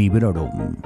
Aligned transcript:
Librorum. 0.00 0.76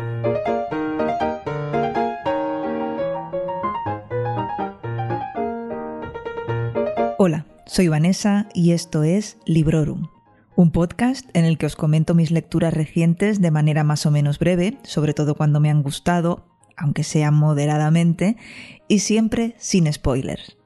Hola, 7.16 7.46
soy 7.64 7.86
Vanessa 7.86 8.48
y 8.54 8.72
esto 8.72 9.04
es 9.04 9.38
Librorum, 9.46 10.08
un 10.56 10.72
podcast 10.72 11.28
en 11.32 11.44
el 11.44 11.58
que 11.58 11.66
os 11.66 11.76
comento 11.76 12.16
mis 12.16 12.32
lecturas 12.32 12.74
recientes 12.74 13.40
de 13.40 13.52
manera 13.52 13.84
más 13.84 14.04
o 14.04 14.10
menos 14.10 14.40
breve, 14.40 14.78
sobre 14.82 15.14
todo 15.14 15.36
cuando 15.36 15.60
me 15.60 15.70
han 15.70 15.84
gustado, 15.84 16.48
aunque 16.76 17.04
sea 17.04 17.30
moderadamente, 17.30 18.36
y 18.88 18.98
siempre 18.98 19.54
sin 19.58 19.92
spoilers. 19.92 20.56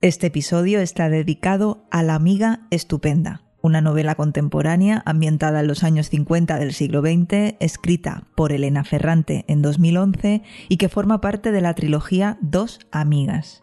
Este 0.00 0.26
episodio 0.26 0.80
está 0.80 1.08
dedicado 1.08 1.86
a 1.92 2.02
La 2.02 2.16
amiga 2.16 2.66
estupenda, 2.72 3.45
una 3.66 3.80
novela 3.80 4.14
contemporánea 4.14 5.02
ambientada 5.04 5.60
en 5.60 5.66
los 5.66 5.84
años 5.84 6.08
50 6.08 6.58
del 6.58 6.72
siglo 6.72 7.02
XX, 7.02 7.56
escrita 7.60 8.24
por 8.34 8.52
Elena 8.52 8.84
Ferrante 8.84 9.44
en 9.48 9.60
2011 9.60 10.42
y 10.68 10.76
que 10.76 10.88
forma 10.88 11.20
parte 11.20 11.52
de 11.52 11.60
la 11.60 11.74
trilogía 11.74 12.38
Dos 12.40 12.80
Amigas. 12.90 13.62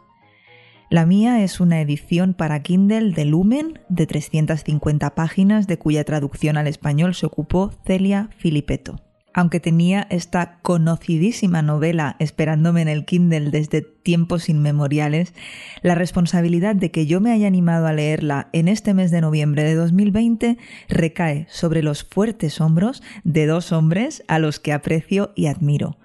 La 0.90 1.06
mía 1.06 1.44
es 1.44 1.60
una 1.60 1.82
edición 1.82 2.36
para 2.36 2.62
Kindle 2.62 3.14
de 3.14 3.26
Lumen 3.26 3.80
de 3.90 4.06
350 4.06 5.16
páginas 5.16 5.66
de 5.66 5.80
cuya 5.80 6.04
traducción 6.04 6.58
al 6.58 6.68
español 6.68 7.16
se 7.16 7.26
ocupó 7.26 7.72
Celia 7.84 8.30
Filipetto 8.38 9.02
aunque 9.34 9.60
tenía 9.60 10.08
esta 10.10 10.60
conocidísima 10.62 11.62
novela 11.62 12.16
esperándome 12.20 12.82
en 12.82 12.88
el 12.88 13.06
Kindle 13.06 13.52
desde 13.52 13.82
tiempos 13.82 14.50
inmemoriales, 14.50 15.34
la 15.82 15.96
responsabilidad 15.96 16.76
de 16.76 16.92
que 16.92 17.06
yo 17.06 17.20
me 17.20 17.32
haya 17.32 17.48
animado 17.48 17.88
a 17.88 17.94
leerla 17.94 18.50
en 18.54 18.68
este 18.68 18.94
mes 18.94 19.12
de 19.12 19.22
noviembre 19.22 19.64
de 19.64 19.76
2020 19.76 20.58
recae 20.90 21.48
sobre 21.50 21.84
los 21.84 22.04
fuertes 22.04 22.62
hombros 22.62 23.02
de 23.24 23.46
dos 23.46 23.72
hombres 23.72 24.24
a 24.28 24.40
los 24.40 24.60
que 24.60 24.74
aprecio 24.74 25.32
y 25.36 25.48
admiro. 25.48 25.98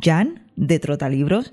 Jan, 0.00 0.50
de 0.56 0.78
Trotalibros, 0.78 1.50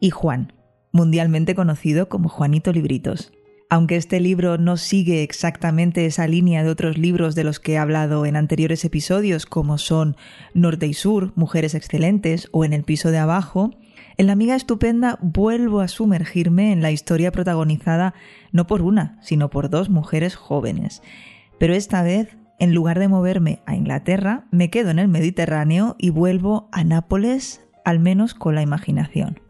y 0.00 0.10
Juan, 0.10 0.52
mundialmente 0.92 1.54
conocido 1.54 2.08
como 2.08 2.28
Juanito 2.28 2.72
Libritos. 2.72 3.32
Aunque 3.72 3.96
este 3.96 4.20
libro 4.20 4.58
no 4.58 4.76
sigue 4.76 5.22
exactamente 5.22 6.04
esa 6.04 6.26
línea 6.26 6.62
de 6.62 6.68
otros 6.68 6.98
libros 6.98 7.34
de 7.34 7.42
los 7.42 7.58
que 7.58 7.72
he 7.72 7.78
hablado 7.78 8.26
en 8.26 8.36
anteriores 8.36 8.84
episodios, 8.84 9.46
como 9.46 9.78
son 9.78 10.14
Norte 10.52 10.86
y 10.86 10.92
Sur, 10.92 11.32
Mujeres 11.36 11.74
Excelentes 11.74 12.50
o 12.52 12.66
En 12.66 12.74
el 12.74 12.82
piso 12.82 13.10
de 13.10 13.16
abajo, 13.16 13.70
en 14.18 14.26
La 14.26 14.34
amiga 14.34 14.56
estupenda 14.56 15.18
vuelvo 15.22 15.80
a 15.80 15.88
sumergirme 15.88 16.70
en 16.70 16.82
la 16.82 16.90
historia 16.90 17.32
protagonizada 17.32 18.12
no 18.50 18.66
por 18.66 18.82
una, 18.82 19.16
sino 19.22 19.48
por 19.48 19.70
dos 19.70 19.88
mujeres 19.88 20.36
jóvenes. 20.36 21.00
Pero 21.58 21.72
esta 21.72 22.02
vez, 22.02 22.36
en 22.58 22.74
lugar 22.74 22.98
de 22.98 23.08
moverme 23.08 23.62
a 23.64 23.74
Inglaterra, 23.74 24.44
me 24.50 24.68
quedo 24.68 24.90
en 24.90 24.98
el 24.98 25.08
Mediterráneo 25.08 25.96
y 25.98 26.10
vuelvo 26.10 26.68
a 26.72 26.84
Nápoles, 26.84 27.62
al 27.86 28.00
menos 28.00 28.34
con 28.34 28.54
la 28.54 28.60
imaginación. 28.60 29.40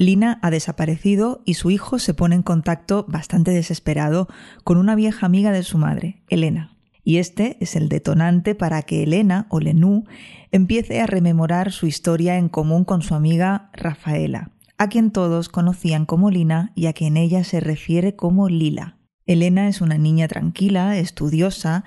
Lina 0.00 0.38
ha 0.40 0.50
desaparecido 0.50 1.42
y 1.44 1.54
su 1.54 1.70
hijo 1.70 1.98
se 1.98 2.14
pone 2.14 2.34
en 2.34 2.42
contacto 2.42 3.04
bastante 3.06 3.50
desesperado 3.50 4.28
con 4.64 4.78
una 4.78 4.94
vieja 4.94 5.26
amiga 5.26 5.52
de 5.52 5.62
su 5.62 5.76
madre, 5.76 6.22
Elena. 6.30 6.74
Y 7.04 7.18
este 7.18 7.58
es 7.60 7.76
el 7.76 7.90
detonante 7.90 8.54
para 8.54 8.80
que 8.80 9.02
Elena 9.02 9.46
o 9.50 9.60
Lenú 9.60 10.06
empiece 10.52 11.02
a 11.02 11.06
rememorar 11.06 11.70
su 11.70 11.86
historia 11.86 12.38
en 12.38 12.48
común 12.48 12.86
con 12.86 13.02
su 13.02 13.14
amiga 13.14 13.68
Rafaela, 13.74 14.52
a 14.78 14.88
quien 14.88 15.10
todos 15.10 15.50
conocían 15.50 16.06
como 16.06 16.30
Lina 16.30 16.72
y 16.74 16.86
a 16.86 16.94
quien 16.94 17.18
ella 17.18 17.44
se 17.44 17.60
refiere 17.60 18.16
como 18.16 18.48
Lila. 18.48 18.96
Elena 19.26 19.68
es 19.68 19.82
una 19.82 19.98
niña 19.98 20.28
tranquila, 20.28 20.96
estudiosa 20.96 21.84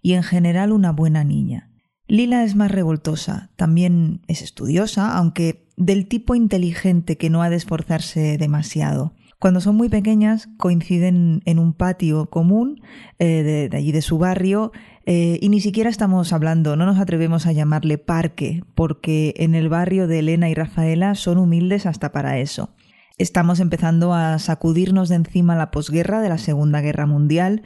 y 0.00 0.14
en 0.14 0.24
general 0.24 0.72
una 0.72 0.90
buena 0.90 1.22
niña. 1.22 1.70
Lila 2.08 2.42
es 2.42 2.56
más 2.56 2.72
revoltosa, 2.72 3.52
también 3.54 4.22
es 4.26 4.42
estudiosa, 4.42 5.16
aunque 5.16 5.61
del 5.76 6.06
tipo 6.06 6.34
inteligente 6.34 7.16
que 7.16 7.30
no 7.30 7.42
ha 7.42 7.50
de 7.50 7.56
esforzarse 7.56 8.38
demasiado. 8.38 9.14
Cuando 9.38 9.60
son 9.60 9.74
muy 9.74 9.88
pequeñas 9.88 10.48
coinciden 10.56 11.42
en 11.46 11.58
un 11.58 11.72
patio 11.72 12.30
común 12.30 12.80
eh, 13.18 13.68
de, 13.70 13.76
allí 13.76 13.90
de 13.90 14.00
su 14.00 14.16
barrio 14.16 14.70
eh, 15.04 15.38
y 15.40 15.48
ni 15.48 15.60
siquiera 15.60 15.90
estamos 15.90 16.32
hablando, 16.32 16.76
no 16.76 16.86
nos 16.86 17.00
atrevemos 17.00 17.46
a 17.46 17.52
llamarle 17.52 17.98
parque, 17.98 18.62
porque 18.76 19.34
en 19.38 19.56
el 19.56 19.68
barrio 19.68 20.06
de 20.06 20.20
Elena 20.20 20.48
y 20.48 20.54
Rafaela 20.54 21.16
son 21.16 21.38
humildes 21.38 21.86
hasta 21.86 22.12
para 22.12 22.38
eso. 22.38 22.70
Estamos 23.18 23.58
empezando 23.58 24.14
a 24.14 24.38
sacudirnos 24.38 25.08
de 25.08 25.16
encima 25.16 25.56
la 25.56 25.72
posguerra 25.72 26.20
de 26.20 26.28
la 26.28 26.38
Segunda 26.38 26.80
Guerra 26.80 27.06
Mundial, 27.06 27.62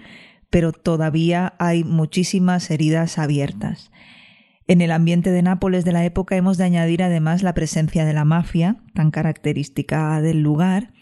pero 0.48 0.72
todavía 0.72 1.54
hay 1.58 1.84
muchísimas 1.84 2.70
heridas 2.70 3.18
abiertas. 3.18 3.90
En 4.68 4.80
el 4.80 4.90
ambiente 4.90 5.30
de 5.30 5.42
Nápoles 5.42 5.84
de 5.84 5.92
la 5.92 6.04
época 6.04 6.36
hemos 6.36 6.56
de 6.56 6.64
añadir 6.64 7.02
además 7.02 7.42
la 7.42 7.54
presencia 7.54 8.04
de 8.04 8.12
la 8.12 8.24
mafia, 8.24 8.78
tan 8.94 9.12
característica 9.12 10.20
del 10.20 10.40
lugar, 10.40 10.92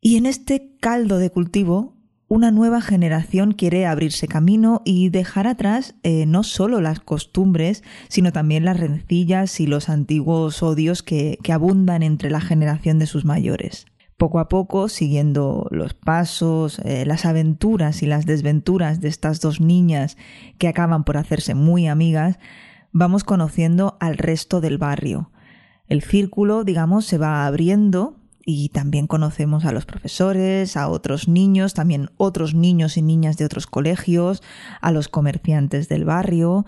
y 0.00 0.16
en 0.16 0.26
este 0.26 0.76
caldo 0.78 1.18
de 1.18 1.30
cultivo 1.30 1.96
una 2.28 2.50
nueva 2.50 2.80
generación 2.80 3.52
quiere 3.52 3.86
abrirse 3.86 4.26
camino 4.26 4.82
y 4.84 5.10
dejar 5.10 5.46
atrás 5.46 5.94
eh, 6.02 6.26
no 6.26 6.42
solo 6.42 6.80
las 6.80 7.00
costumbres, 7.00 7.84
sino 8.08 8.32
también 8.32 8.64
las 8.64 8.78
rencillas 8.78 9.60
y 9.60 9.66
los 9.66 9.88
antiguos 9.88 10.62
odios 10.62 11.02
que, 11.02 11.38
abundan 11.52 12.02
entre 12.02 12.30
la 12.30 12.40
generación 12.40 12.98
de 12.98 13.06
sus 13.06 13.24
mayores. 13.24 13.86
Poco 14.16 14.40
a 14.40 14.48
poco, 14.48 14.88
siguiendo 14.88 15.68
los 15.70 15.94
pasos, 15.94 16.80
eh, 16.80 17.04
las 17.06 17.26
aventuras 17.26 18.02
y 18.02 18.06
las 18.06 18.26
desventuras 18.26 19.00
de 19.00 19.08
estas 19.08 19.40
dos 19.40 19.60
niñas 19.60 20.16
que 20.58 20.68
acaban 20.68 21.04
por 21.04 21.16
hacerse 21.18 21.54
muy 21.54 21.86
amigas, 21.86 22.38
vamos 22.92 23.24
conociendo 23.24 23.96
al 24.00 24.18
resto 24.18 24.60
del 24.60 24.78
barrio. 24.78 25.30
El 25.88 26.02
círculo, 26.02 26.64
digamos, 26.64 27.06
se 27.06 27.18
va 27.18 27.46
abriendo 27.46 28.16
y 28.44 28.68
también 28.68 29.06
conocemos 29.06 29.64
a 29.64 29.72
los 29.72 29.86
profesores, 29.86 30.76
a 30.76 30.88
otros 30.88 31.28
niños, 31.28 31.74
también 31.74 32.10
otros 32.16 32.54
niños 32.54 32.96
y 32.96 33.02
niñas 33.02 33.36
de 33.36 33.44
otros 33.44 33.66
colegios, 33.66 34.42
a 34.80 34.92
los 34.92 35.08
comerciantes 35.08 35.88
del 35.88 36.04
barrio 36.04 36.64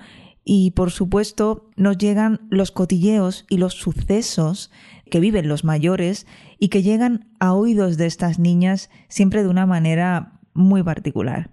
y 0.50 0.70
por 0.70 0.90
supuesto 0.90 1.68
nos 1.76 1.98
llegan 1.98 2.40
los 2.48 2.70
cotilleos 2.70 3.44
y 3.50 3.58
los 3.58 3.74
sucesos 3.74 4.70
que 5.10 5.20
viven 5.20 5.46
los 5.46 5.62
mayores 5.62 6.26
y 6.58 6.68
que 6.68 6.82
llegan 6.82 7.28
a 7.38 7.52
oídos 7.52 7.98
de 7.98 8.06
estas 8.06 8.38
niñas 8.38 8.88
siempre 9.08 9.42
de 9.42 9.50
una 9.50 9.66
manera 9.66 10.40
muy 10.54 10.82
particular. 10.82 11.50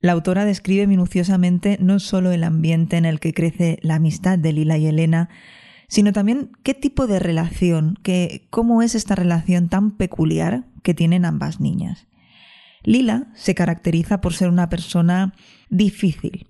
La 0.00 0.12
autora 0.12 0.44
describe 0.44 0.86
minuciosamente 0.86 1.76
no 1.80 1.98
solo 1.98 2.30
el 2.30 2.44
ambiente 2.44 2.96
en 2.96 3.04
el 3.04 3.18
que 3.18 3.34
crece 3.34 3.78
la 3.82 3.96
amistad 3.96 4.38
de 4.38 4.52
Lila 4.52 4.78
y 4.78 4.86
Elena, 4.86 5.28
sino 5.88 6.12
también 6.12 6.52
qué 6.62 6.74
tipo 6.74 7.06
de 7.06 7.18
relación, 7.18 7.98
cómo 8.50 8.82
es 8.82 8.94
esta 8.94 9.16
relación 9.16 9.68
tan 9.68 9.96
peculiar 9.96 10.66
que 10.82 10.94
tienen 10.94 11.24
ambas 11.24 11.60
niñas. 11.60 12.06
Lila 12.84 13.32
se 13.34 13.54
caracteriza 13.56 14.20
por 14.20 14.34
ser 14.34 14.50
una 14.50 14.68
persona 14.68 15.34
difícil. 15.68 16.46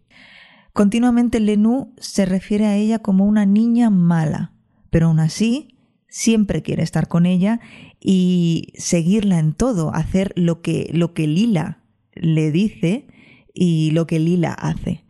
Continuamente 0.75 1.41
Lenú 1.41 1.94
se 1.97 2.26
refiere 2.26 2.66
a 2.66 2.76
ella 2.76 2.98
como 2.98 3.25
una 3.25 3.47
niña 3.47 3.88
mala, 3.88 4.53
pero 4.91 5.06
aún 5.06 5.20
así 5.20 5.78
siempre 6.09 6.62
quiere 6.62 6.82
estar 6.82 7.09
con 7.09 7.25
ella 7.25 7.60
y 7.98 8.74
seguirla 8.77 9.39
en 9.39 9.54
todo, 9.54 9.94
hacer 9.94 10.33
lo 10.36 10.60
que, 10.60 10.91
lo 10.92 11.15
que 11.15 11.27
Lila 11.27 11.83
le 12.15 12.51
dice 12.51 13.06
y 13.54 13.91
lo 13.92 14.06
que 14.06 14.18
Lila 14.18 14.53
hace. 14.53 15.04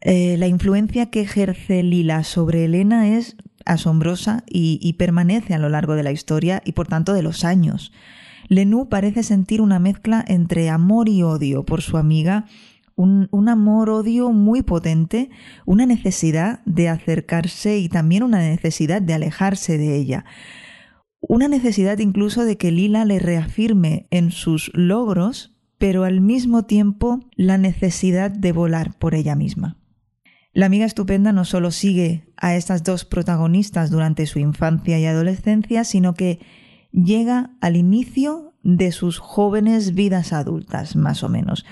Eh, 0.00 0.36
la 0.36 0.48
influencia 0.48 1.10
que 1.10 1.20
ejerce 1.20 1.82
Lila 1.82 2.24
sobre 2.24 2.64
Elena 2.64 3.08
es 3.16 3.36
asombrosa 3.64 4.42
y, 4.48 4.92
permanece 4.94 5.54
a 5.54 5.58
lo 5.58 5.68
largo 5.68 5.94
de 5.94 6.02
la 6.02 6.10
historia 6.10 6.60
y 6.64 6.72
por 6.72 6.88
tanto 6.88 7.12
de 7.12 7.22
los 7.22 7.44
años. 7.44 7.92
Lenú 8.48 8.88
parece 8.88 9.22
sentir 9.22 9.60
una 9.60 9.78
mezcla 9.78 10.24
entre 10.26 10.68
amor 10.68 11.08
y 11.08 11.22
odio 11.22 11.64
por 11.64 11.80
su 11.82 11.96
amiga, 11.96 12.46
un, 12.96 13.28
un 13.30 13.48
amor-odio 13.48 14.32
muy 14.32 14.62
potente, 14.62 15.30
una 15.64 15.86
necesidad 15.86 16.60
de 16.64 16.88
acercarse 16.88 17.78
y 17.78 17.88
también 17.88 18.24
una 18.24 18.40
necesidad 18.40 19.00
de 19.00 19.14
alejarse 19.14 19.78
de 19.78 19.96
ella. 19.96 20.24
Una 21.20 21.46
necesidad 21.46 21.98
incluso 21.98 22.44
de 22.44 22.56
que 22.56 22.72
Lila 22.72 23.04
le 23.04 23.20
reafirme 23.20 24.08
en 24.10 24.32
sus 24.32 24.72
logros 24.74 25.51
pero 25.82 26.04
al 26.04 26.20
mismo 26.20 26.62
tiempo 26.62 27.18
la 27.34 27.58
necesidad 27.58 28.30
de 28.30 28.52
volar 28.52 28.96
por 29.00 29.16
ella 29.16 29.34
misma. 29.34 29.78
La 30.52 30.66
amiga 30.66 30.86
estupenda 30.86 31.32
no 31.32 31.44
solo 31.44 31.72
sigue 31.72 32.32
a 32.36 32.54
estas 32.54 32.84
dos 32.84 33.04
protagonistas 33.04 33.90
durante 33.90 34.26
su 34.26 34.38
infancia 34.38 35.00
y 35.00 35.06
adolescencia, 35.06 35.82
sino 35.82 36.14
que 36.14 36.38
llega 36.92 37.56
al 37.60 37.74
inicio 37.74 38.54
de 38.62 38.92
sus 38.92 39.18
jóvenes 39.18 39.96
vidas 39.96 40.32
adultas, 40.32 40.94
más 40.94 41.24
o 41.24 41.28
menos. 41.28 41.66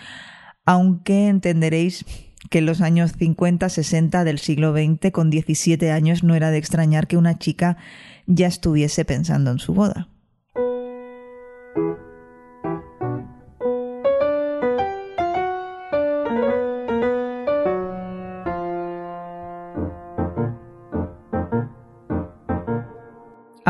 Aunque 0.67 1.29
entenderéis 1.29 2.05
que 2.51 2.59
en 2.59 2.67
los 2.67 2.81
años 2.81 3.17
50-60 3.17 4.25
del 4.25 4.41
siglo 4.41 4.73
XX, 4.73 5.13
con 5.13 5.31
17 5.31 5.93
años, 5.93 6.25
no 6.25 6.35
era 6.35 6.51
de 6.51 6.59
extrañar 6.59 7.07
que 7.07 7.17
una 7.17 7.39
chica 7.39 7.77
ya 8.27 8.49
estuviese 8.49 9.05
pensando 9.05 9.53
en 9.53 9.61
su 9.61 9.73
boda. 9.73 10.09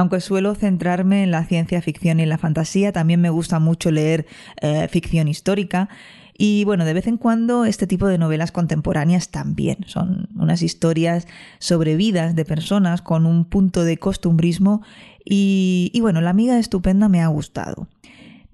Aunque 0.01 0.23
suelo 0.23 0.55
centrarme 0.55 1.25
en 1.25 1.31
la 1.31 1.45
ciencia 1.45 1.83
ficción 1.83 2.21
y 2.21 2.23
en 2.23 2.31
la 2.31 2.39
fantasía, 2.39 2.91
también 2.91 3.21
me 3.21 3.29
gusta 3.29 3.59
mucho 3.59 3.91
leer 3.91 4.25
eh, 4.63 4.89
ficción 4.89 5.29
histórica. 5.29 5.91
Y 6.39 6.65
bueno, 6.65 6.87
de 6.87 6.95
vez 6.95 7.07
en 7.07 7.19
cuando 7.19 7.67
este 7.67 7.87
tipo 7.87 8.07
de 8.07 8.17
novelas 8.17 8.51
contemporáneas 8.51 9.29
también 9.29 9.85
son 9.85 10.31
unas 10.35 10.63
historias 10.63 11.27
sobre 11.59 11.97
vidas 11.97 12.35
de 12.35 12.47
personas 12.47 13.03
con 13.03 13.27
un 13.27 13.45
punto 13.45 13.85
de 13.85 13.99
costumbrismo 13.99 14.81
y, 15.23 15.91
y 15.93 16.01
bueno, 16.01 16.23
la 16.23 16.31
amiga 16.31 16.59
estupenda 16.59 17.11
me 17.11 17.21
ha 17.21 17.27
gustado. 17.27 17.87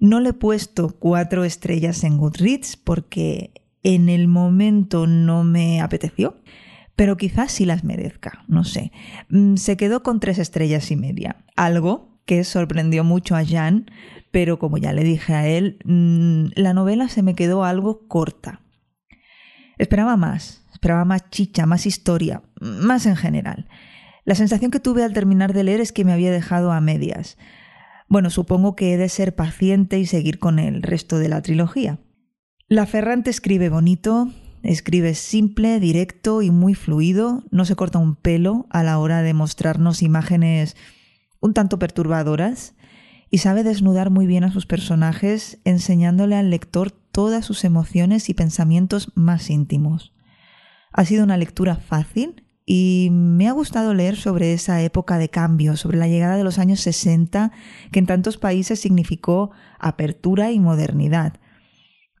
No 0.01 0.19
le 0.19 0.31
he 0.31 0.33
puesto 0.33 0.97
cuatro 0.99 1.45
estrellas 1.45 2.03
en 2.03 2.17
Goodreads 2.17 2.75
porque 2.75 3.51
en 3.83 4.09
el 4.09 4.27
momento 4.27 5.07
no 5.07 5.45
me 5.45 5.79
apeteció 5.79 6.35
pero 6.97 7.15
quizás 7.15 7.51
sí 7.51 7.63
las 7.63 7.83
merezca, 7.83 8.43
no 8.47 8.65
sé. 8.65 8.91
Mm, 9.29 9.55
se 9.55 9.77
quedó 9.77 10.01
con 10.01 10.19
tres 10.19 10.39
estrellas 10.39 10.89
y 10.91 10.95
media, 10.95 11.45
algo 11.55 12.19
que 12.25 12.43
sorprendió 12.43 13.03
mucho 13.03 13.35
a 13.35 13.45
Jan, 13.45 13.89
pero 14.31 14.57
como 14.57 14.79
ya 14.79 14.91
le 14.93 15.03
dije 15.03 15.33
a 15.35 15.47
él, 15.47 15.79
mm, 15.85 16.59
la 16.59 16.73
novela 16.73 17.07
se 17.07 17.21
me 17.21 17.35
quedó 17.35 17.63
algo 17.63 18.07
corta. 18.07 18.61
Esperaba 19.77 20.17
más, 20.17 20.65
esperaba 20.73 21.05
más 21.05 21.29
chicha, 21.29 21.67
más 21.67 21.85
historia, 21.85 22.41
más 22.59 23.05
en 23.05 23.15
general. 23.15 23.69
La 24.25 24.33
sensación 24.33 24.71
que 24.71 24.79
tuve 24.79 25.03
al 25.03 25.13
terminar 25.13 25.53
de 25.53 25.63
leer 25.63 25.81
es 25.81 25.91
que 25.91 26.03
me 26.03 26.13
había 26.13 26.31
dejado 26.31 26.71
a 26.71 26.81
medias. 26.81 27.37
Bueno, 28.09 28.31
supongo 28.31 28.75
que 28.75 28.93
he 28.93 28.97
de 28.97 29.09
ser 29.09 29.35
paciente 29.35 29.99
y 29.99 30.07
seguir 30.07 30.39
con 30.39 30.57
el 30.57 30.81
resto 30.81 31.19
de 31.19 31.29
la 31.29 31.43
trilogía. 31.43 31.99
La 32.67 32.87
Ferrante 32.87 33.29
escribe 33.29 33.69
bonito, 33.69 34.29
Escribe 34.63 35.13
simple, 35.13 35.79
directo 35.79 36.41
y 36.41 36.51
muy 36.51 36.73
fluido, 36.73 37.43
no 37.51 37.65
se 37.65 37.75
corta 37.75 37.99
un 37.99 38.15
pelo 38.15 38.65
a 38.69 38.83
la 38.83 38.97
hora 38.99 39.21
de 39.21 39.33
mostrarnos 39.33 40.01
imágenes 40.01 40.75
un 41.39 41.53
tanto 41.53 41.79
perturbadoras 41.79 42.75
y 43.29 43.39
sabe 43.39 43.63
desnudar 43.63 44.09
muy 44.09 44.25
bien 44.25 44.43
a 44.43 44.51
sus 44.51 44.65
personajes 44.65 45.59
enseñándole 45.63 46.35
al 46.35 46.49
lector 46.49 46.91
todas 46.91 47.45
sus 47.45 47.63
emociones 47.63 48.29
y 48.29 48.33
pensamientos 48.33 49.11
más 49.15 49.49
íntimos. 49.49 50.13
Ha 50.91 51.05
sido 51.05 51.23
una 51.23 51.37
lectura 51.37 51.75
fácil 51.75 52.43
y 52.65 53.09
me 53.11 53.47
ha 53.47 53.53
gustado 53.53 53.93
leer 53.93 54.17
sobre 54.17 54.53
esa 54.53 54.81
época 54.81 55.17
de 55.17 55.29
cambio, 55.29 55.77
sobre 55.77 55.97
la 55.97 56.07
llegada 56.07 56.35
de 56.35 56.43
los 56.43 56.59
años 56.59 56.81
60, 56.81 57.51
que 57.91 57.99
en 57.99 58.05
tantos 58.05 58.37
países 58.37 58.79
significó 58.79 59.51
apertura 59.79 60.51
y 60.51 60.59
modernidad. 60.59 61.39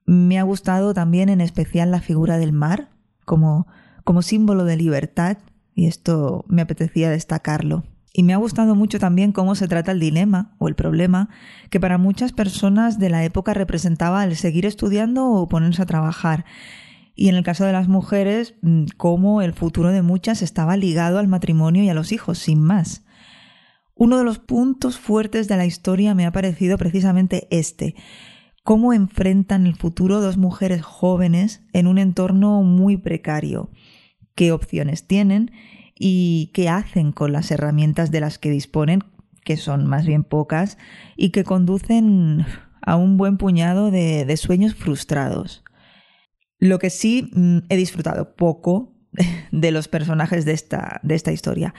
Me 0.07 0.39
ha 0.39 0.43
gustado 0.43 0.93
también 0.93 1.27
en 1.27 1.41
especial 1.41 1.91
la 1.91 1.99
figura 1.99 2.37
del 2.37 2.53
mar 2.53 2.89
como, 3.25 3.67
como 4.05 4.21
símbolo 4.21 4.63
de 4.63 4.77
libertad 4.77 5.37
y 5.75 5.85
esto 5.85 6.45
me 6.47 6.61
apetecía 6.61 7.09
destacarlo. 7.09 7.83
Y 8.13 8.23
me 8.23 8.33
ha 8.33 8.37
gustado 8.37 8.73
mucho 8.73 8.99
también 8.99 9.33
cómo 9.33 9.53
se 9.53 9.67
trata 9.67 9.91
el 9.91 9.99
dilema 9.99 10.55
o 10.59 10.69
el 10.69 10.75
problema 10.75 11.29
que 11.69 11.81
para 11.81 11.97
muchas 11.97 12.31
personas 12.31 12.97
de 12.99 13.09
la 13.09 13.25
época 13.25 13.53
representaba 13.53 14.23
el 14.23 14.37
seguir 14.37 14.65
estudiando 14.65 15.29
o 15.29 15.49
ponerse 15.49 15.81
a 15.81 15.85
trabajar. 15.85 16.45
Y 17.13 17.27
en 17.27 17.35
el 17.35 17.43
caso 17.43 17.65
de 17.65 17.73
las 17.73 17.89
mujeres, 17.89 18.55
mm, 18.61 18.85
cómo 18.95 19.41
el 19.41 19.53
futuro 19.53 19.91
de 19.91 20.03
muchas 20.03 20.41
estaba 20.41 20.77
ligado 20.77 21.19
al 21.19 21.27
matrimonio 21.27 21.83
y 21.83 21.89
a 21.89 21.93
los 21.93 22.13
hijos, 22.13 22.39
sin 22.39 22.61
más. 22.61 23.03
Uno 23.93 24.17
de 24.17 24.23
los 24.23 24.39
puntos 24.39 24.97
fuertes 24.97 25.49
de 25.49 25.57
la 25.57 25.65
historia 25.65 26.15
me 26.15 26.25
ha 26.25 26.31
parecido 26.31 26.77
precisamente 26.77 27.47
este, 27.51 27.95
cómo 28.67 28.91
enfrentan 28.91 29.65
el 29.65 29.77
futuro 29.77 30.19
dos 30.19 30.35
mujeres 30.35 30.81
jóvenes 30.81 31.61
en 31.71 31.87
un 31.87 31.97
entorno 31.97 32.63
muy 32.63 32.97
precario, 32.97 33.71
qué 34.35 34.51
opciones 34.51 35.07
tienen 35.07 35.51
y 35.95 36.51
qué 36.53 36.67
hacen 36.67 37.13
con 37.13 37.31
las 37.31 37.49
herramientas 37.49 38.11
de 38.11 38.19
las 38.19 38.37
que 38.37 38.51
disponen, 38.51 39.05
que 39.45 39.55
son 39.55 39.87
más 39.87 40.05
bien 40.05 40.25
pocas, 40.25 40.77
y 41.15 41.29
que 41.29 41.45
conducen 41.45 42.45
a 42.81 42.97
un 42.97 43.15
buen 43.15 43.37
puñado 43.37 43.89
de, 43.89 44.35
sueños 44.35 44.75
frustrados. 44.75 45.63
Lo 46.59 46.77
que 46.77 46.89
sí 46.89 47.31
mm, 47.31 47.59
he 47.69 47.77
disfrutado 47.77 48.35
poco 48.35 48.97
de 49.53 49.71
los 49.71 49.87
personajes 49.87 50.43
de 50.43 50.51
esta, 50.51 50.99
de 51.03 51.15
esta 51.15 51.31
historia. 51.31 51.73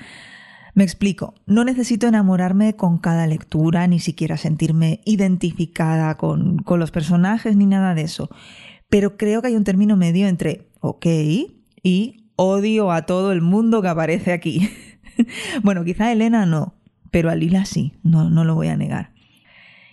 Me 0.79 0.85
explico, 0.85 1.35
no 1.45 1.65
necesito 1.65 2.07
enamorarme 2.07 2.77
con 2.77 2.99
cada 2.99 3.27
lectura, 3.27 3.89
ni 3.89 3.99
siquiera 3.99 4.37
sentirme 4.37 5.01
identificada 5.05 6.17
con, 6.17 6.59
con 6.59 6.79
los 6.79 6.93
personajes, 6.93 7.57
ni 7.57 7.67
nada 7.67 7.97
de 7.97 8.03
eso. 8.03 8.31
Pero 8.89 9.17
creo 9.17 9.43
que 9.43 9.49
hay 9.49 9.57
un 9.57 9.65
término 9.65 9.97
medio 9.97 10.29
entre 10.29 10.69
ok 10.79 11.07
y 11.83 12.31
odio 12.37 12.93
a 12.93 13.07
todo 13.07 13.33
el 13.33 13.41
mundo 13.41 13.83
que 13.83 13.89
aparece 13.89 14.33
aquí. 14.33 14.71
bueno, 15.65 15.83
quizá 15.83 16.13
Elena 16.13 16.47
no, 16.47 16.77
pero 17.11 17.29
a 17.29 17.35
Lila 17.35 17.65
sí, 17.65 17.95
no, 18.05 18.31
no 18.31 18.45
lo 18.45 18.55
voy 18.55 18.69
a 18.69 18.77
negar. 18.77 19.11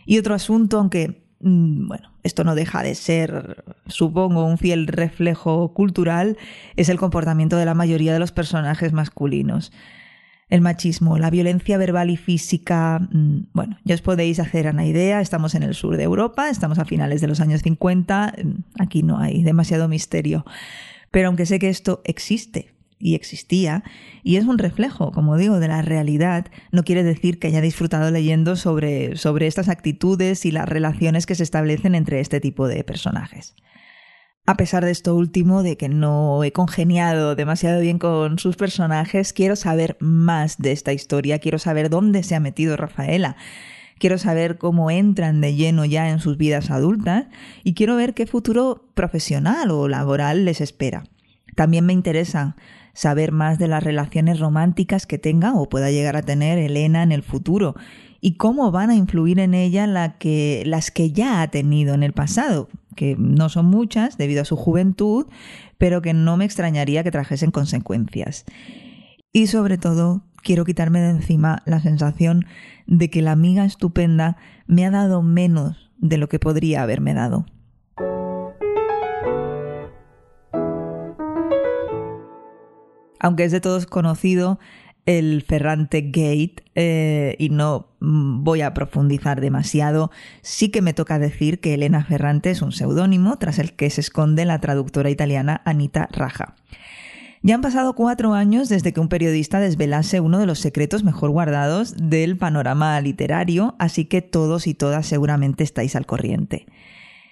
Y 0.06 0.20
otro 0.20 0.36
asunto, 0.36 0.78
aunque, 0.78 1.26
mm, 1.40 1.88
bueno, 1.88 2.12
esto 2.22 2.44
no 2.44 2.54
deja 2.54 2.84
de 2.84 2.94
ser, 2.94 3.66
supongo, 3.88 4.46
un 4.46 4.60
fiel 4.60 4.86
reflejo 4.86 5.74
cultural, 5.74 6.38
es 6.76 6.90
el 6.90 7.00
comportamiento 7.00 7.58
de 7.58 7.66
la 7.66 7.74
mayoría 7.74 8.14
de 8.14 8.20
los 8.20 8.32
personajes 8.32 8.94
masculinos 8.94 9.72
el 10.50 10.62
machismo, 10.62 11.18
la 11.18 11.30
violencia 11.30 11.78
verbal 11.78 12.10
y 12.10 12.18
física, 12.18 13.00
mm, 13.00 13.48
bueno, 13.54 13.78
ya 13.84 13.96
os 13.96 14.02
podéis 14.02 14.40
hacer 14.40 14.68
una 14.68 14.86
idea, 14.86 15.22
estamos 15.22 15.56
en 15.56 15.64
el 15.64 15.74
sur 15.74 15.98
de 15.98 16.04
Europa, 16.04 16.50
estamos 16.50 16.78
a 16.78 16.86
finales 16.86 17.22
de 17.22 17.28
los 17.28 17.40
años 17.40 17.62
50, 17.64 18.34
mm, 18.44 18.82
aquí 18.82 19.02
no 19.02 19.20
hay 19.20 19.44
demasiado 19.44 19.88
misterio. 19.88 20.46
Pero 21.12 21.28
aunque 21.28 21.46
sé 21.46 21.58
que 21.60 21.70
esto 21.70 22.02
existe 22.04 22.74
y 23.00 23.16
existía, 23.16 23.84
y 24.24 24.36
es 24.38 24.46
un 24.46 24.58
reflejo, 24.58 25.12
como 25.12 25.38
digo, 25.38 25.60
de 25.60 25.68
la 25.68 25.82
realidad, 25.82 26.48
no 26.72 26.84
quiere 26.84 27.04
decir 27.04 27.40
que 27.40 27.48
haya 27.48 27.62
disfrutado 27.62 28.12
leyendo 28.12 28.56
sobre, 28.56 29.18
sobre 29.18 29.48
estas 29.48 29.68
actitudes 29.68 30.46
y 30.46 30.52
las 30.52 30.70
relaciones 30.70 31.26
que 31.26 31.36
se 31.36 31.44
establecen 31.44 31.96
entre 31.96 32.20
este 32.20 32.40
tipo 32.40 32.68
de 32.68 32.84
personajes. 32.84 33.56
A 34.48 34.58
pesar 34.58 34.86
de 34.86 34.92
esto 34.92 35.16
último, 35.16 35.64
de 35.64 35.76
que 35.76 35.90
no 35.90 36.44
he 36.44 36.52
congeniado 36.52 37.36
demasiado 37.36 37.82
bien 37.82 37.98
con 37.98 38.38
sus 38.38 38.56
personajes, 38.58 39.34
quiero 39.34 39.56
saber 39.56 39.98
más 40.00 40.60
de 40.60 40.72
esta 40.72 40.94
historia, 40.94 41.40
quiero 41.40 41.58
saber 41.58 41.90
dónde 41.90 42.22
se 42.22 42.36
ha 42.36 42.40
metido 42.40 42.78
Rafaela, 42.78 43.38
quiero 43.98 44.20
saber 44.20 44.60
cómo 44.60 44.92
entran 44.92 45.42
de 45.42 45.56
lleno 45.56 45.84
ya 45.84 46.12
en 46.12 46.20
sus 46.20 46.38
vidas 46.38 46.70
adultas 46.70 47.26
y 47.64 47.74
quiero 47.74 47.96
ver 47.96 48.14
qué 48.14 48.28
futuro 48.28 48.86
profesional 48.94 49.72
o 49.72 49.88
laboral 49.88 50.46
les 50.46 50.62
espera. 50.62 51.06
También 51.56 51.88
me 51.88 51.94
interesa 51.94 52.56
saber 52.94 53.32
más 53.32 53.58
de 53.58 53.68
las 53.68 53.84
relaciones 53.84 54.40
románticas 54.40 55.08
que 55.08 55.18
tenga 55.18 55.56
o 55.56 55.70
pueda 55.70 55.90
llegar 55.90 56.18
a 56.18 56.22
tener 56.22 56.60
Elena 56.60 57.02
en 57.02 57.12
el 57.12 57.24
futuro 57.24 57.76
y 58.22 58.36
cómo 58.36 58.72
van 58.72 58.92
a 58.92 58.96
influir 58.96 59.40
en 59.40 59.56
ella 59.56 59.88
las 59.88 60.92
que 60.92 61.12
ya 61.14 61.42
ha 61.42 61.48
tenido 61.48 61.96
en 61.96 62.04
el 62.04 62.14
pasado, 62.14 62.70
que 62.96 63.16
no 63.18 63.50
son 63.50 63.66
muchas 63.66 64.18
debido 64.18 64.42
a 64.42 64.46
su 64.46 64.56
juventud, 64.56 65.28
pero 65.78 66.02
que 66.02 66.14
no 66.14 66.38
me 66.38 66.46
extrañaría 66.46 67.04
que 67.04 67.12
trajesen 67.12 67.52
consecuencias. 67.52 68.46
Y 69.32 69.48
sobre 69.48 69.78
todo, 69.78 70.24
quiero 70.42 70.64
quitarme 70.64 71.02
de 71.02 71.10
encima 71.10 71.62
la 71.66 71.82
sensación 71.82 72.46
de 72.88 73.10
que 73.10 73.22
la 73.22 73.34
amiga 73.34 73.66
estupenda 73.66 74.38
me 74.68 74.86
ha 74.86 74.92
dado 74.92 75.22
menos 75.22 75.92
de 75.98 76.18
lo 76.18 76.30
que 76.30 76.40
podría 76.40 76.84
haberme 76.84 77.14
dado. 77.14 77.46
Aunque 83.20 83.44
es 83.44 83.52
de 83.52 83.60
todos 83.60 83.88
conocido, 83.88 84.60
el 85.06 85.44
Ferrante 85.44 86.02
Gate 86.02 86.64
eh, 86.74 87.36
y 87.38 87.50
no 87.50 87.90
mm, 88.00 88.44
voy 88.44 88.62
a 88.62 88.74
profundizar 88.74 89.42
demasiado. 89.42 90.12
Sí 90.42 90.70
que 90.70 90.82
me 90.82 90.94
toca 90.94 91.20
decir 91.20 91.60
que 91.60 91.74
Elena 91.74 92.04
Ferrante 92.04 92.50
es 92.50 92.62
un 92.62 92.72
seudónimo 92.72 93.38
tras 93.38 93.60
el 93.60 93.74
que 93.74 93.90
se 93.90 94.02
esconde 94.02 94.46
la 94.46 94.60
traductora 94.60 95.10
italiana 95.10 95.62
Anita 95.66 96.10
Raja. 96.12 96.56
Ya 97.42 97.54
han 97.54 97.62
pasado 97.62 97.94
cuatro 97.94 98.34
años 98.34 98.70
desde 98.70 98.92
que 98.92 99.00
un 99.00 99.08
periodista 99.08 99.60
desvelase 99.60 100.20
uno 100.20 100.40
de 100.40 100.48
los 100.48 100.58
secretos 100.58 101.04
mejor 101.04 101.30
guardados 101.30 101.94
del 101.96 102.38
panorama 102.38 103.00
literario, 103.02 103.76
así 103.78 104.06
que 104.06 104.24
todos 104.24 104.66
y 104.66 104.74
todas 104.74 105.06
seguramente 105.06 105.64
estáis 105.64 105.96
al 105.96 106.08
corriente. 106.08 106.66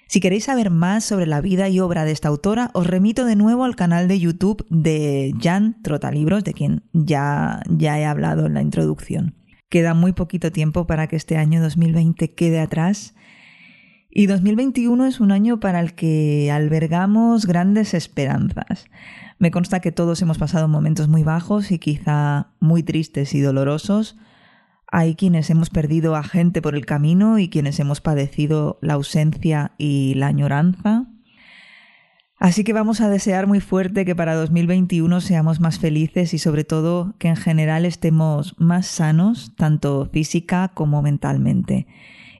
Si 0.06 0.20
queréis 0.20 0.44
saber 0.44 0.70
más 0.70 1.04
sobre 1.04 1.26
la 1.26 1.40
vida 1.40 1.68
y 1.68 1.80
obra 1.80 2.04
de 2.04 2.12
esta 2.12 2.28
autora, 2.28 2.70
os 2.74 2.86
remito 2.86 3.24
de 3.24 3.36
nuevo 3.36 3.64
al 3.64 3.76
canal 3.76 4.06
de 4.06 4.20
YouTube 4.20 4.64
de 4.68 5.34
Jan 5.40 5.80
Trotalibros, 5.82 6.44
de 6.44 6.52
quien 6.52 6.82
ya, 6.92 7.62
ya 7.68 7.98
he 7.98 8.04
hablado 8.04 8.46
en 8.46 8.54
la 8.54 8.62
introducción. 8.62 9.34
Queda 9.68 9.94
muy 9.94 10.12
poquito 10.12 10.52
tiempo 10.52 10.86
para 10.86 11.08
que 11.08 11.16
este 11.16 11.36
año 11.36 11.60
2020 11.60 12.34
quede 12.34 12.60
atrás 12.60 13.14
Y 14.08 14.26
2021 14.26 15.06
es 15.06 15.18
un 15.18 15.32
año 15.32 15.58
para 15.58 15.80
el 15.80 15.94
que 15.94 16.50
albergamos 16.52 17.46
grandes 17.46 17.94
esperanzas. 17.94 18.86
Me 19.40 19.50
consta 19.50 19.80
que 19.80 19.90
todos 19.90 20.22
hemos 20.22 20.38
pasado 20.38 20.68
momentos 20.68 21.08
muy 21.08 21.24
bajos 21.24 21.72
y 21.72 21.80
quizá 21.80 22.52
muy 22.60 22.84
tristes 22.84 23.34
y 23.34 23.40
dolorosos. 23.40 24.16
Hay 24.96 25.16
quienes 25.16 25.50
hemos 25.50 25.70
perdido 25.70 26.14
a 26.14 26.22
gente 26.22 26.62
por 26.62 26.76
el 26.76 26.86
camino 26.86 27.40
y 27.40 27.48
quienes 27.48 27.80
hemos 27.80 28.00
padecido 28.00 28.78
la 28.80 28.94
ausencia 28.94 29.72
y 29.76 30.14
la 30.14 30.28
añoranza. 30.28 31.06
Así 32.38 32.62
que 32.62 32.72
vamos 32.72 33.00
a 33.00 33.08
desear 33.08 33.48
muy 33.48 33.58
fuerte 33.58 34.04
que 34.04 34.14
para 34.14 34.36
2021 34.36 35.20
seamos 35.20 35.58
más 35.58 35.80
felices 35.80 36.32
y 36.32 36.38
sobre 36.38 36.62
todo 36.62 37.16
que 37.18 37.26
en 37.26 37.34
general 37.34 37.86
estemos 37.86 38.54
más 38.60 38.86
sanos, 38.86 39.56
tanto 39.56 40.08
física 40.12 40.70
como 40.74 41.02
mentalmente. 41.02 41.88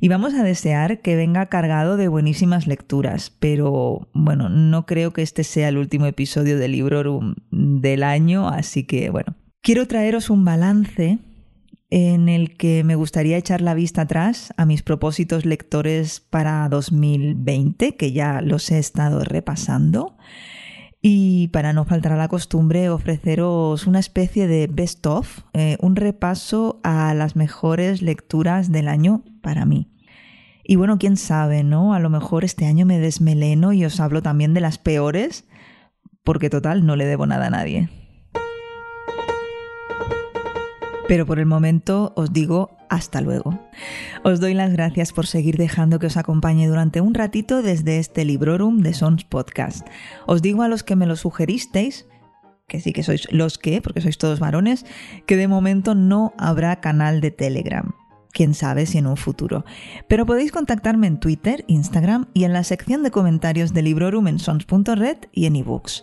Y 0.00 0.06
vamos 0.06 0.34
a 0.34 0.44
desear 0.44 1.00
que 1.00 1.16
venga 1.16 1.46
cargado 1.46 1.96
de 1.96 2.06
buenísimas 2.06 2.68
lecturas, 2.68 3.32
pero 3.40 4.06
bueno, 4.12 4.49
no 4.49 4.87
creo 4.87 5.12
que 5.12 5.23
este 5.23 5.42
sea 5.42 5.70
el 5.70 5.76
último 5.76 6.06
episodio 6.06 6.56
del 6.56 6.70
libro 6.70 7.20
del 7.50 8.04
año, 8.04 8.46
así 8.46 8.84
que 8.84 9.11
bueno. 9.11 9.34
Quiero 9.61 9.88
traeros 9.88 10.30
un 10.30 10.44
balance 10.44 11.18
en 11.97 12.29
el 12.29 12.57
que 12.57 12.83
me 12.83 12.97
gustaría 12.97 13.37
echar 13.37 13.61
la 13.61 13.73
vista 13.73 14.03
atrás 14.03 14.53
a 14.57 14.67
mis 14.67 14.83
propósitos 14.83 15.47
lectores 15.47 16.19
para 16.19 16.69
2020, 16.69 17.95
que 17.97 18.11
ya 18.11 18.41
los 18.41 18.69
he 18.73 18.81
estado 18.81 19.23
repasando. 19.23 20.17
Y 21.01 21.49
para 21.53 21.73
no 21.73 21.85
faltar 21.85 22.11
a 22.11 22.17
la 22.17 22.27
costumbre, 22.27 22.91
ofreceros 22.91 23.87
una 23.87 24.01
especie 24.01 24.49
de 24.49 24.67
best 24.67 25.07
of, 25.07 25.43
eh, 25.53 25.77
un 25.79 25.95
repaso 25.95 26.81
a 26.83 27.15
las 27.15 27.37
mejores 27.37 28.03
lecturas 28.03 28.73
del 28.73 28.89
año 28.89 29.23
para 29.41 29.65
mí. 29.65 29.89
Y 30.65 30.75
bueno, 30.75 30.99
quién 30.99 31.17
sabe, 31.17 31.63
¿no? 31.63 31.95
A 31.95 32.01
lo 32.01 32.11
mejor 32.11 32.43
este 32.43 32.67
año 32.67 32.87
me 32.87 32.99
desmeleno 32.99 33.73
y 33.73 33.85
os 33.85 34.01
hablo 34.01 34.21
también 34.21 34.53
de 34.53 34.61
las 34.61 34.79
peores, 34.79 35.45
porque 36.25 36.51
total, 36.51 36.87
no 36.87 36.97
le 36.97 37.07
debo 37.07 37.25
nada 37.25 37.47
a 37.47 37.51
nadie. 37.51 37.89
Pero 41.06 41.26
por 41.26 41.38
el 41.38 41.46
momento 41.46 42.12
os 42.16 42.32
digo 42.32 42.76
hasta 42.88 43.20
luego. 43.20 43.58
Os 44.23 44.40
doy 44.40 44.54
las 44.54 44.73
gracias 44.73 45.12
por 45.12 45.26
seguir 45.26 45.56
dejando 45.56 45.99
que 45.99 46.06
os 46.06 46.16
acompañe 46.16 46.66
durante 46.66 47.00
un 47.00 47.14
ratito 47.14 47.62
desde 47.62 47.99
este 47.99 48.25
Librorum 48.25 48.78
de 48.80 48.94
Sons 48.94 49.25
Podcast. 49.25 49.87
Os 50.26 50.40
digo 50.42 50.62
a 50.62 50.68
los 50.68 50.82
que 50.82 50.96
me 50.96 51.06
lo 51.06 51.16
sugeristeis, 51.16 52.06
que 52.68 52.80
sí 52.80 52.92
que 52.92 53.02
sois 53.02 53.30
los 53.30 53.58
que, 53.58 53.82
porque 53.82 54.00
sois 54.00 54.16
todos 54.16 54.40
varones, 54.40 54.87
que 55.26 55.37
de 55.37 55.49
momento 55.49 55.94
no 55.94 56.32
habrá 56.38 56.80
canal 56.80 57.20
de 57.20 57.30
Telegram 57.30 57.92
quién 58.35 58.53
sabe 58.53 58.85
si 58.85 58.99
en 58.99 59.07
un 59.07 59.17
futuro. 59.17 59.64
Pero 60.09 60.26
podéis 60.26 60.53
contactarme 60.53 61.07
en 61.07 61.19
Twitter, 61.19 61.64
Instagram 61.69 62.26
y 62.35 62.45
en 62.45 62.53
la 62.53 62.64
sección 62.64 63.03
de 63.03 63.11
comentarios 63.11 63.73
de 63.73 63.81
Librorum 63.81 64.29
en 64.29 64.38
sons.red 64.38 65.17
y 65.33 65.47
en 65.47 65.57
ebooks. 65.57 66.03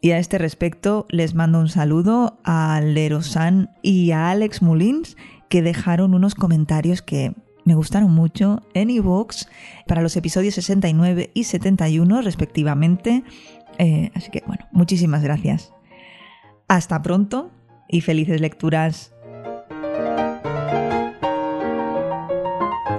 Y 0.00 0.12
a 0.12 0.18
este 0.18 0.38
respecto 0.38 1.06
les 1.08 1.34
mando 1.34 1.58
un 1.58 1.68
saludo 1.68 2.38
a 2.44 2.80
Lerosan 2.80 3.70
y 3.82 4.12
a 4.12 4.30
Alex 4.30 4.62
Mulins 4.62 5.16
que 5.48 5.62
dejaron 5.62 6.14
unos 6.14 6.36
comentarios 6.36 7.02
que 7.02 7.34
me 7.64 7.74
gustaron 7.74 8.12
mucho 8.12 8.62
en 8.74 8.90
ebooks 8.90 9.48
para 9.86 10.02
los 10.02 10.16
episodios 10.16 10.54
69 10.54 11.30
y 11.34 11.44
71 11.44 12.22
respectivamente. 12.22 13.24
Eh, 13.78 14.10
así 14.14 14.30
que 14.30 14.42
bueno, 14.46 14.66
muchísimas 14.70 15.22
gracias. 15.22 15.72
Hasta 16.68 17.02
pronto 17.02 17.50
y 17.88 18.02
felices 18.02 18.40
lecturas. 18.40 19.14